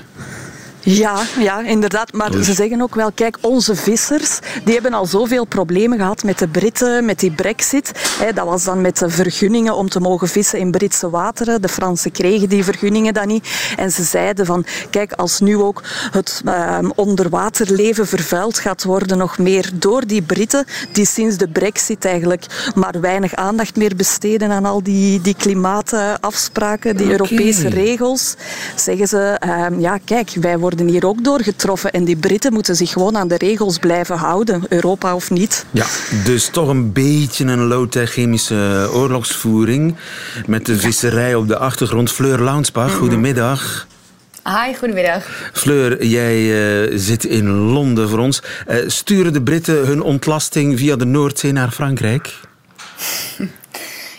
[0.90, 2.12] Ja, ja, inderdaad.
[2.12, 6.38] Maar ze zeggen ook wel, kijk, onze vissers, die hebben al zoveel problemen gehad met
[6.38, 7.92] de Britten, met die brexit.
[8.35, 11.62] dat was dan met de vergunningen om te mogen vissen in Britse wateren.
[11.62, 13.48] De Fransen kregen die vergunningen dan niet.
[13.77, 19.38] En ze zeiden van, kijk, als nu ook het uh, onderwaterleven vervuild gaat worden, nog
[19.38, 24.64] meer door die Britten, die sinds de brexit eigenlijk maar weinig aandacht meer besteden aan
[24.64, 28.35] al die, die klimaatafspraken, die Europese regels,
[28.77, 31.93] zeggen ze, uh, ja, kijk, wij worden hier ook door getroffen.
[31.93, 35.67] En die Britten moeten zich gewoon aan de regels blijven houden, Europa of niet.
[35.71, 35.87] Ja,
[36.25, 39.97] dus toch een beetje een low-tech chemische oorlogsvoering.
[40.47, 42.12] Met de visserij op de achtergrond.
[42.12, 42.99] Fleur Launsbach, mhm.
[42.99, 43.87] goedemiddag.
[44.45, 45.51] Hi, goedemiddag.
[45.53, 48.43] Fleur, jij uh, zit in Londen voor ons.
[48.69, 52.35] Uh, sturen de Britten hun ontlasting via de Noordzee naar Frankrijk?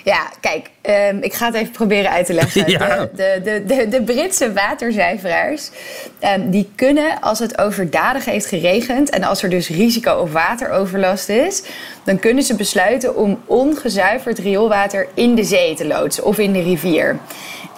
[0.04, 2.66] Ja, kijk, um, ik ga het even proberen uit te leggen.
[3.16, 5.70] De, de, de, de, Britse waterzuiveraars,
[6.38, 11.30] um, die kunnen als het overdadig heeft geregend en als er dus risico op wateroverlast
[11.30, 11.64] is,
[12.04, 16.62] dan kunnen ze besluiten om ongezuiverd rioolwater in de zee te loodsen of in de
[16.62, 17.20] rivier.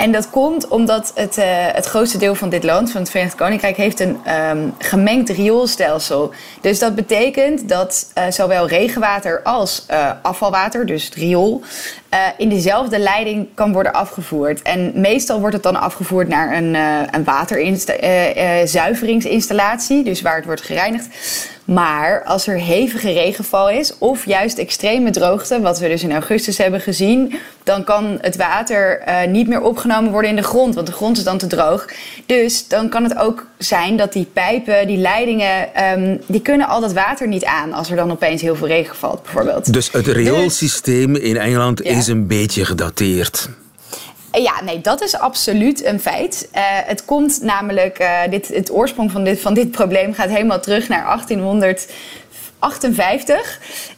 [0.02, 3.36] En dat komt omdat het, uh, het grootste deel van dit land, van het Verenigd
[3.36, 4.18] Koninkrijk, heeft een
[4.50, 6.32] um, gemengd rioolstelsel.
[6.62, 11.62] Dus dat betekent dat uh, zowel regenwater als uh, afvalwater, dus het riool,
[12.38, 14.62] in dezelfde leiding kan worden afgevoerd.
[14.62, 16.75] En meestal wordt het dan afgevoerd naar een,
[17.12, 21.08] een waterzuiveringsinstallatie, dus waar het wordt gereinigd.
[21.65, 26.58] Maar als er hevige regenval is of juist extreme droogte, wat we dus in augustus
[26.58, 30.88] hebben gezien, dan kan het water uh, niet meer opgenomen worden in de grond, want
[30.88, 31.88] de grond is dan te droog.
[32.26, 36.82] Dus dan kan het ook zijn dat die pijpen, die leidingen, um, die kunnen al
[36.82, 39.74] dat water niet aan als er dan opeens heel veel regen valt, bijvoorbeeld.
[39.74, 43.50] Dus het rioolsysteem in Engeland is een beetje gedateerd.
[44.32, 46.50] Ja, nee, dat is absoluut een feit.
[46.56, 50.60] Uh, het komt namelijk, uh, dit, het oorsprong van dit, van dit probleem gaat helemaal
[50.60, 51.88] terug naar 1800.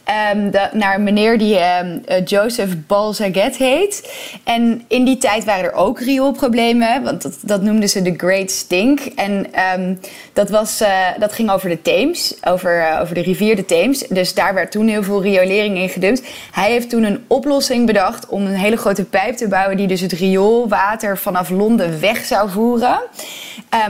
[0.04, 4.12] 58 de, naar een meneer die um, Joseph Balzaget heet.
[4.44, 8.50] En in die tijd waren er ook rioolproblemen, want dat, dat noemden ze de Great
[8.50, 9.00] Stink.
[9.00, 9.46] En
[9.78, 10.00] um,
[10.32, 10.88] dat, was, uh,
[11.18, 14.04] dat ging over de Theems, over, uh, over de rivier de Theems.
[14.08, 16.22] Dus daar werd toen heel veel riolering in gedumpt.
[16.50, 20.00] Hij heeft toen een oplossing bedacht om een hele grote pijp te bouwen die dus
[20.00, 23.00] het rioolwater vanaf Londen weg zou voeren.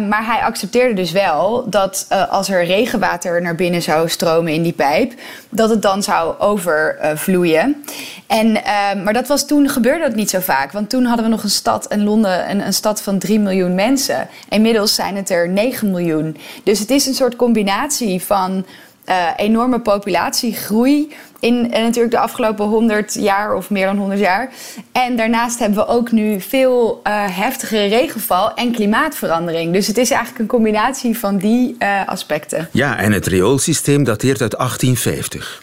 [0.08, 4.72] Maar hij accepteerde dus wel dat als er regenwater naar binnen zou stromen in die
[4.72, 5.12] pijp,
[5.48, 7.84] dat het dan zou overvloeien.
[8.26, 10.72] En, uh, maar dat was toen gebeurde dat niet zo vaak.
[10.72, 13.74] Want toen hadden we nog een stad in Londen, een, een stad van 3 miljoen
[13.74, 14.28] mensen.
[14.48, 16.36] Inmiddels zijn het er 9 miljoen.
[16.64, 18.64] Dus het is een soort combinatie van
[19.08, 24.52] uh, enorme populatiegroei in uh, natuurlijk de afgelopen 100 jaar of meer dan 100 jaar.
[24.92, 29.72] En daarnaast hebben we ook nu veel uh, heftige regenval en klimaatverandering.
[29.72, 32.68] Dus het is eigenlijk een combinatie van die aspecten.
[32.72, 35.62] Ja, en het rioolsysteem dateert uit 1850.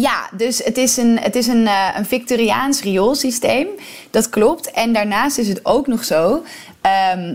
[0.00, 3.66] Ja, dus het is een, het is een, uh, een Victoriaans rioolsysteem.
[4.10, 4.70] Dat klopt.
[4.70, 6.32] En daarnaast is het ook nog zo.
[6.32, 6.42] Um,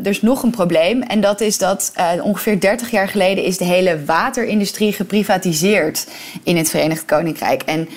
[0.04, 1.01] er is nog een probleem.
[1.01, 6.08] En dat is dat uh, ongeveer 30 jaar geleden is de hele waterindustrie geprivatiseerd
[6.43, 7.63] in het Verenigd Koninkrijk.
[7.63, 7.89] En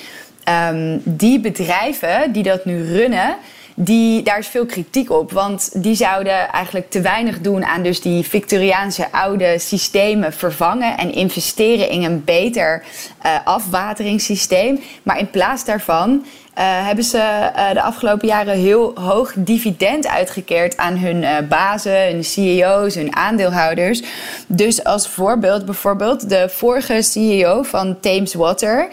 [0.75, 3.37] um, die bedrijven die dat nu runnen
[3.81, 5.33] die, daar is veel kritiek op.
[5.33, 11.13] Want die zouden eigenlijk te weinig doen aan dus die Victoriaanse oude systemen vervangen en
[11.13, 12.83] investeren in een beter
[13.27, 14.81] uh, afwateringssysteem.
[15.03, 16.25] Maar in plaats daarvan
[16.63, 17.17] hebben ze
[17.57, 23.17] uh, de afgelopen jaren heel hoog dividend uitgekeerd aan hun uh, bazen, hun CEO's, hun
[23.17, 24.03] aandeelhouders.
[24.47, 28.89] Dus als voorbeeld, bijvoorbeeld de vorige CEO van Thames Water.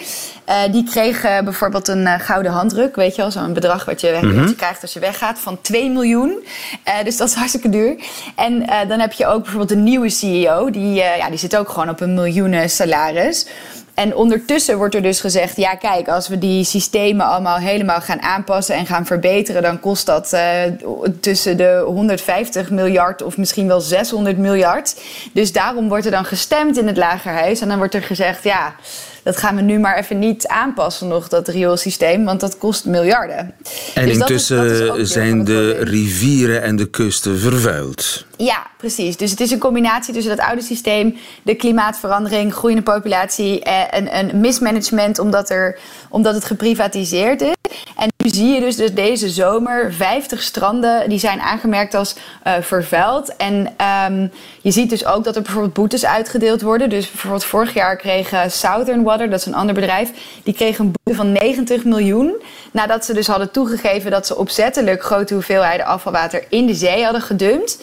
[0.72, 4.56] die kreeg bijvoorbeeld een gouden handdruk, weet je wel, zo'n bedrag wat je, wat je,
[4.56, 6.46] krijgt als je weggaat van 2 miljoen.
[7.04, 7.96] dus dat is hartstikke duur.
[8.36, 11.90] En dan heb je ook bijvoorbeeld een nieuwe CEO, die, ja, die zit ook gewoon
[11.90, 13.46] op een miljoenen salaris.
[13.96, 18.22] En ondertussen wordt er dus gezegd: ja, kijk, als we die systemen allemaal helemaal gaan
[18.22, 20.42] aanpassen en gaan verbeteren, dan kost dat uh,
[21.20, 24.96] tussen de 150 miljard of misschien wel 600 miljard.
[25.34, 28.76] Dus daarom wordt er dan gestemd in het lagerhuis en dan wordt er gezegd: ja
[29.26, 33.54] dat gaan we nu maar even niet aanpassen nog, dat rioolsysteem, want dat kost miljarden.
[33.94, 38.26] En dus intussen zijn de rivieren en de kusten vervuild.
[38.38, 39.18] Ja, precies.
[39.18, 44.40] Dus het is een combinatie tussen dat oude systeem, de klimaatverandering, groeiende populatie en een
[44.40, 47.54] mismanagement omdat, er, omdat het geprivatiseerd is.
[47.98, 52.16] En zie je dus, dus deze zomer 50 stranden die zijn aangemerkt als
[52.48, 53.36] uh, vervuild.
[53.36, 53.76] En
[54.12, 56.90] um, je ziet dus ook dat er bijvoorbeeld boetes uitgedeeld worden.
[56.90, 60.12] Dus bijvoorbeeld vorig jaar kreeg Southern Water, dat is een ander bedrijf,
[60.44, 62.36] die kreeg een boete van 90 miljoen.
[62.72, 67.22] Nadat ze dus hadden toegegeven dat ze opzettelijk grote hoeveelheden afvalwater in de zee hadden
[67.22, 67.78] gedumpt.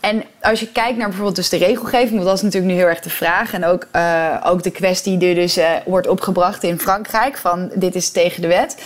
[0.00, 2.88] En als je kijkt naar bijvoorbeeld dus de regelgeving, want dat is natuurlijk nu heel
[2.88, 3.52] erg de vraag.
[3.52, 8.10] En ook, uh, ook de kwestie die dus wordt opgebracht in Frankrijk: van dit is
[8.10, 8.76] tegen de wet.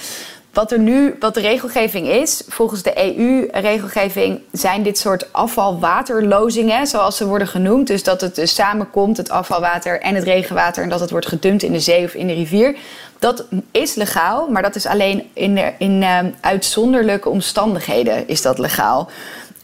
[0.56, 7.16] Wat er nu, wat de regelgeving is, volgens de EU-regelgeving zijn dit soort afvalwaterlozingen, zoals
[7.16, 7.86] ze worden genoemd.
[7.86, 11.62] Dus dat het dus samenkomt, het afvalwater en het regenwater, en dat het wordt gedumpt
[11.62, 12.76] in de zee of in de rivier.
[13.18, 19.10] Dat is legaal, maar dat is alleen in, in uh, uitzonderlijke omstandigheden is dat legaal.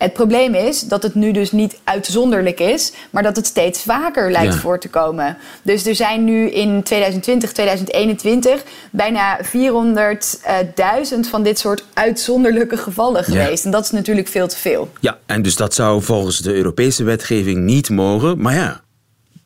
[0.02, 4.30] Het probleem is dat het nu dus niet uitzonderlijk is, maar dat het steeds vaker
[4.30, 4.60] lijkt Ja.
[4.60, 5.36] voor te komen.
[5.62, 13.64] Dus er zijn nu in 2020, 2021 bijna 400.000 van dit soort uitzonderlijke gevallen geweest.
[13.64, 14.90] En dat is natuurlijk veel te veel.
[15.00, 18.40] Ja, en dus dat zou volgens de Europese wetgeving niet mogen.
[18.40, 18.80] Maar ja,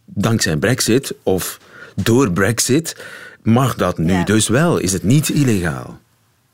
[0.05, 1.59] dankzij Brexit of
[1.95, 2.97] door Brexit
[3.43, 4.25] mag dat nu Ja.
[4.25, 4.79] dus wel.
[4.79, 5.99] Is het niet illegaal?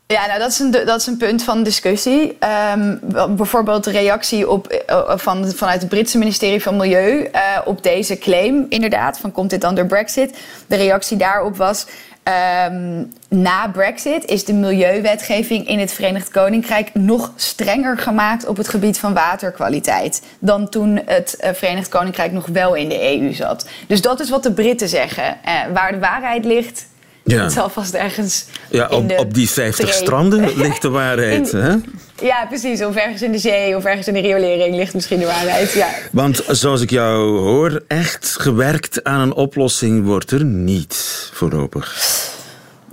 [0.06, 2.36] Ja, nou, dat is een, dat is een punt van discussie.
[2.38, 2.96] Ehm,
[3.36, 8.18] bijvoorbeeld de reactie op, eh, van, vanuit het Britse ministerie van Milieu eh, op deze
[8.18, 10.38] claim, inderdaad, van komt dit dan door Brexit?
[10.66, 11.86] De reactie daarop was.
[12.22, 18.68] ehm, na Brexit is de milieuwetgeving in het Verenigd Koninkrijk nog strenger gemaakt op het
[18.68, 23.66] gebied van waterkwaliteit dan toen het eh, Verenigd Koninkrijk nog wel in de EU zat.
[23.86, 25.36] Dus dat is wat de Britten zeggen.
[25.44, 26.86] Eh, waar de waarheid ligt,
[27.24, 27.42] Ja.
[27.42, 28.44] het zal vast ergens.
[28.70, 30.02] Ja, op, de op die 50 streep.
[30.06, 31.52] stranden ligt de waarheid.
[31.52, 31.74] In- Hè?
[32.26, 32.82] Ja, precies.
[32.85, 35.72] Of ergens in de zee of ergens in de riolering ligt misschien de waarheid.
[35.72, 35.88] Ja.
[36.12, 41.96] Want zoals ik jou hoor, echt gewerkt aan een oplossing wordt er niet voorlopig.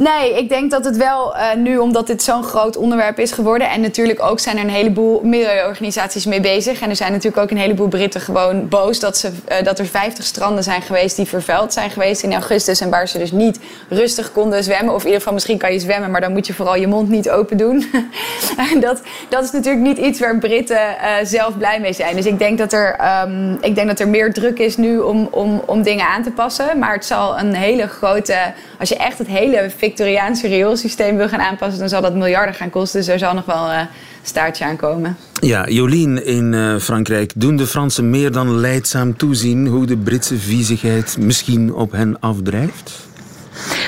[0.03, 3.69] Nee, ik denk dat het wel eh, nu, omdat dit zo'n groot onderwerp is geworden.
[3.69, 6.81] En natuurlijk ook zijn er een heleboel milieuorganisaties mee bezig.
[6.81, 9.85] En er zijn natuurlijk ook een heleboel Britten gewoon boos dat, ze, eh, dat er
[9.85, 12.81] 50 stranden zijn geweest die vervuild zijn geweest in augustus.
[12.81, 13.59] En waar ze dus niet
[13.89, 14.93] rustig konden zwemmen.
[14.93, 17.09] Of in ieder geval, misschien kan je zwemmen, maar dan moet je vooral je mond
[17.09, 17.85] niet open doen.
[18.73, 22.15] en dat, dat is natuurlijk niet iets waar Britten eh, zelf blij mee zijn.
[22.15, 25.27] Dus ik denk dat er, ehm, ik denk dat er meer druk is nu om,
[25.31, 26.79] om, om dingen aan te passen.
[26.79, 28.38] Maar het zal een hele grote.
[28.79, 32.69] Als je echt het hele Victoriaanse rioolsysteem wil gaan aanpassen, dan zal dat miljarden gaan
[32.69, 32.99] kosten.
[32.99, 33.88] Dus er zal nog wel eh, een
[34.21, 35.17] staartje aankomen.
[35.41, 37.32] Ja, Jolien in eh, Frankrijk.
[37.36, 43.08] Doen de Fransen meer dan leidzaam toezien hoe de Britse viezigheid misschien op hen afdrijft?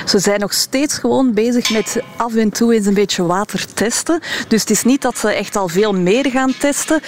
[0.06, 4.20] Ze zijn nog steeds gewoon bezig met af en toe eens een beetje water testen.
[4.48, 7.00] Dus het is niet dat ze echt al veel meer gaan testen,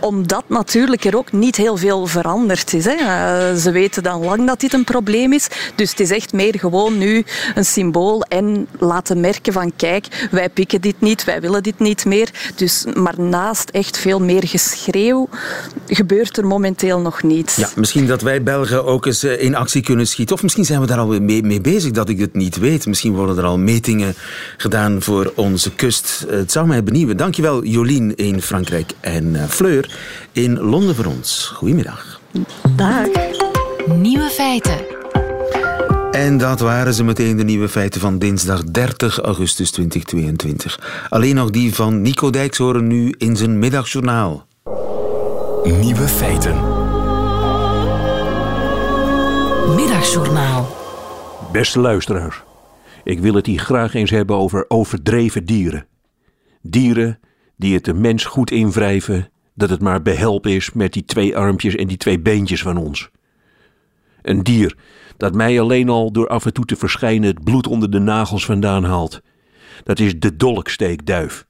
[0.00, 2.84] omdat natuurlijk er ook niet heel veel veranderd is.
[2.84, 2.92] Hè.
[2.92, 5.46] Eh, Ze weten dan lang dat dit een probleem is.
[5.74, 10.48] Dus het is echt meer gewoon nu een symbool en laten merken van kijk, wij
[10.48, 12.30] pikken dit niet, wij willen dit niet meer.
[12.54, 15.28] Dus, maar naast echt veel meer geschreeuw
[15.86, 17.54] gebeurt er momenteel nog niet.
[17.56, 20.34] Ja, misschien dat wij Belgen ook eens eh, in actie kunnen schieten.
[20.34, 22.86] Of misschien zijn we daar al mee, mee bezig dat ik het niet weet.
[22.86, 24.14] Misschien worden er al metingen
[24.56, 26.26] gedaan voor onze kust.
[26.28, 27.16] Het zou mij benieuwen.
[27.16, 29.98] Dankjewel Jolien in Frankrijk en eh, Fleur
[30.32, 31.50] in Londen voor ons.
[31.54, 32.20] Goedemiddag.
[32.76, 33.06] Dag.
[33.86, 34.92] Nieuwe feiten.
[36.10, 41.06] En dat waren ze meteen de nieuwe feiten van dinsdag 30 augustus 2022.
[41.08, 44.46] Alleen nog die van Nico Dijks horen nu in zijn middagjournaal.
[45.64, 46.54] Nieuwe feiten.
[49.74, 50.81] Middagjournaal.
[51.52, 52.42] Beste luisteraars,
[53.04, 55.86] ik wil het hier graag eens hebben over overdreven dieren.
[56.62, 57.20] Dieren
[57.56, 61.74] die het de mens goed invrijven dat het maar behelp is met die twee armpjes
[61.74, 63.10] en die twee beentjes van ons.
[64.22, 64.76] Een dier
[65.16, 68.44] dat mij alleen al door af en toe te verschijnen het bloed onder de nagels
[68.44, 69.20] vandaan haalt.
[69.84, 71.46] Dat is de dolksteekduif.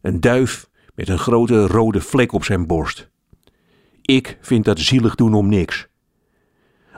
[0.00, 3.08] Een duif met een grote rode vlek op zijn borst.
[4.02, 5.88] Ik vind dat zielig doen om niks.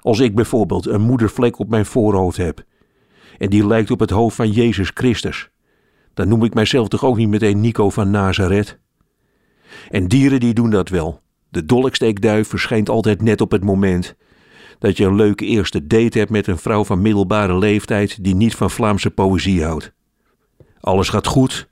[0.01, 2.65] Als ik bijvoorbeeld een moedervlek op mijn voorhoofd heb
[3.39, 5.51] en die lijkt op het hoofd van Jezus Christus,
[6.15, 8.79] dan noem ik mijzelf toch ook niet meteen Nico van Nazareth.
[9.91, 11.21] En dieren die doen dat wel.
[11.49, 14.17] De dolksteekduif verschijnt altijd net op het moment
[14.79, 18.55] dat je een leuke eerste date hebt met een vrouw van middelbare leeftijd die niet
[18.55, 19.93] van Vlaamse poëzie houdt.
[20.81, 21.69] Alles gaat goed.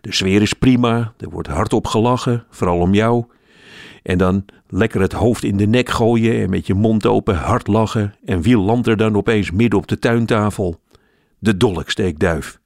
[0.00, 3.24] De sfeer is prima, er wordt hardop gelachen, vooral om jou.
[4.02, 7.66] En dan lekker het hoofd in de nek gooien en met je mond open hard
[7.66, 8.14] lachen.
[8.24, 10.80] En wie landt er dan opeens midden op de tuintafel?
[11.38, 12.60] De dolksteekduif.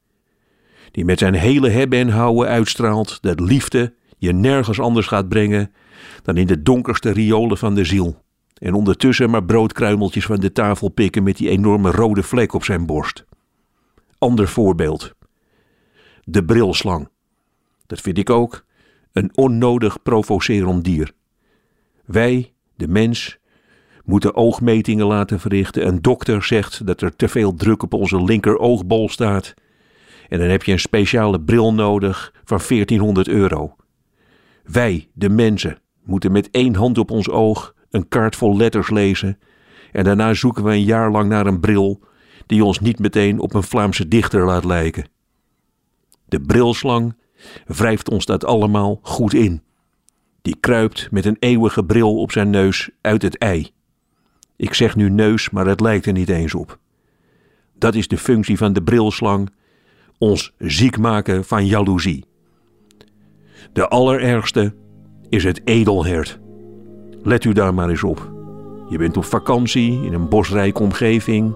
[0.90, 5.72] Die met zijn hele hebben en houden uitstraalt dat liefde je nergens anders gaat brengen
[6.22, 8.22] dan in de donkerste riolen van de ziel.
[8.54, 12.86] En ondertussen maar broodkruimeltjes van de tafel pikken met die enorme rode vlek op zijn
[12.86, 13.24] borst.
[14.18, 15.12] Ander voorbeeld.
[16.24, 17.08] De brilslang.
[17.86, 18.64] Dat vind ik ook
[19.12, 21.12] een onnodig provocerend dier.
[22.04, 23.38] Wij, de mens,
[24.04, 25.86] moeten oogmetingen laten verrichten.
[25.86, 29.54] Een dokter zegt dat er te veel druk op onze linker oogbol staat.
[30.28, 33.76] En dan heb je een speciale bril nodig van 1400 euro.
[34.64, 39.38] Wij, de mensen, moeten met één hand op ons oog een kaart vol letters lezen
[39.92, 42.00] en daarna zoeken we een jaar lang naar een bril
[42.46, 45.08] die ons niet meteen op een Vlaamse dichter laat lijken.
[46.24, 47.16] De brilslang
[47.66, 49.62] wrijft ons dat allemaal goed in.
[50.44, 53.70] Die kruipt met een eeuwige bril op zijn neus uit het ei.
[54.56, 56.78] Ik zeg nu neus, maar het lijkt er niet eens op.
[57.78, 59.50] Dat is de functie van de brilslang:
[60.18, 62.24] ons ziek maken van jaloezie.
[63.72, 64.74] De allerergste
[65.28, 66.38] is het edelhert.
[67.22, 68.32] Let u daar maar eens op.
[68.88, 71.54] Je bent op vakantie in een bosrijke omgeving.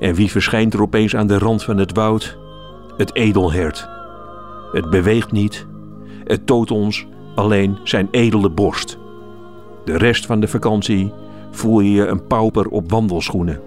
[0.00, 2.38] En wie verschijnt er opeens aan de rand van het woud?
[2.96, 3.88] Het edelhert.
[4.72, 5.66] Het beweegt niet.
[6.24, 7.06] Het toont ons
[7.36, 8.98] alleen zijn edele borst.
[9.84, 11.12] De rest van de vakantie
[11.50, 13.60] voel je je een pauper op wandelschoenen.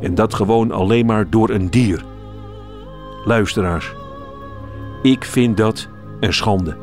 [0.00, 2.04] En dat gewoon alleen maar door een dier.
[3.24, 3.92] Luisteraars,
[5.02, 5.88] ik vind dat
[6.20, 6.76] een schande.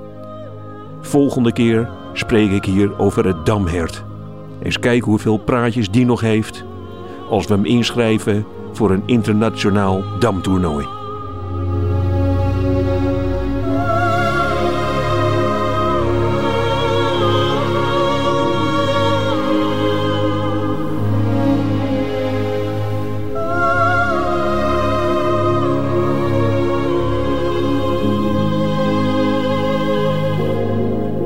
[1.01, 4.03] Volgende keer spreek ik hier over het damhert.
[4.63, 6.65] Eens kijken hoeveel praatjes die nog heeft
[7.29, 11.00] als we hem inschrijven voor een internationaal damtoernooi.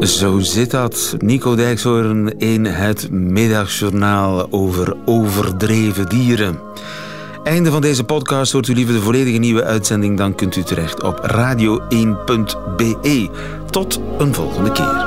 [0.05, 1.15] Zo zit dat.
[1.19, 6.59] Nico Dijkshoorn in het middagjournaal over overdreven dieren.
[7.43, 8.51] Einde van deze podcast.
[8.51, 13.29] Hoort u liever de volledige nieuwe uitzending, dan kunt u terecht op radio1.be.
[13.69, 15.04] Tot een volgende keer.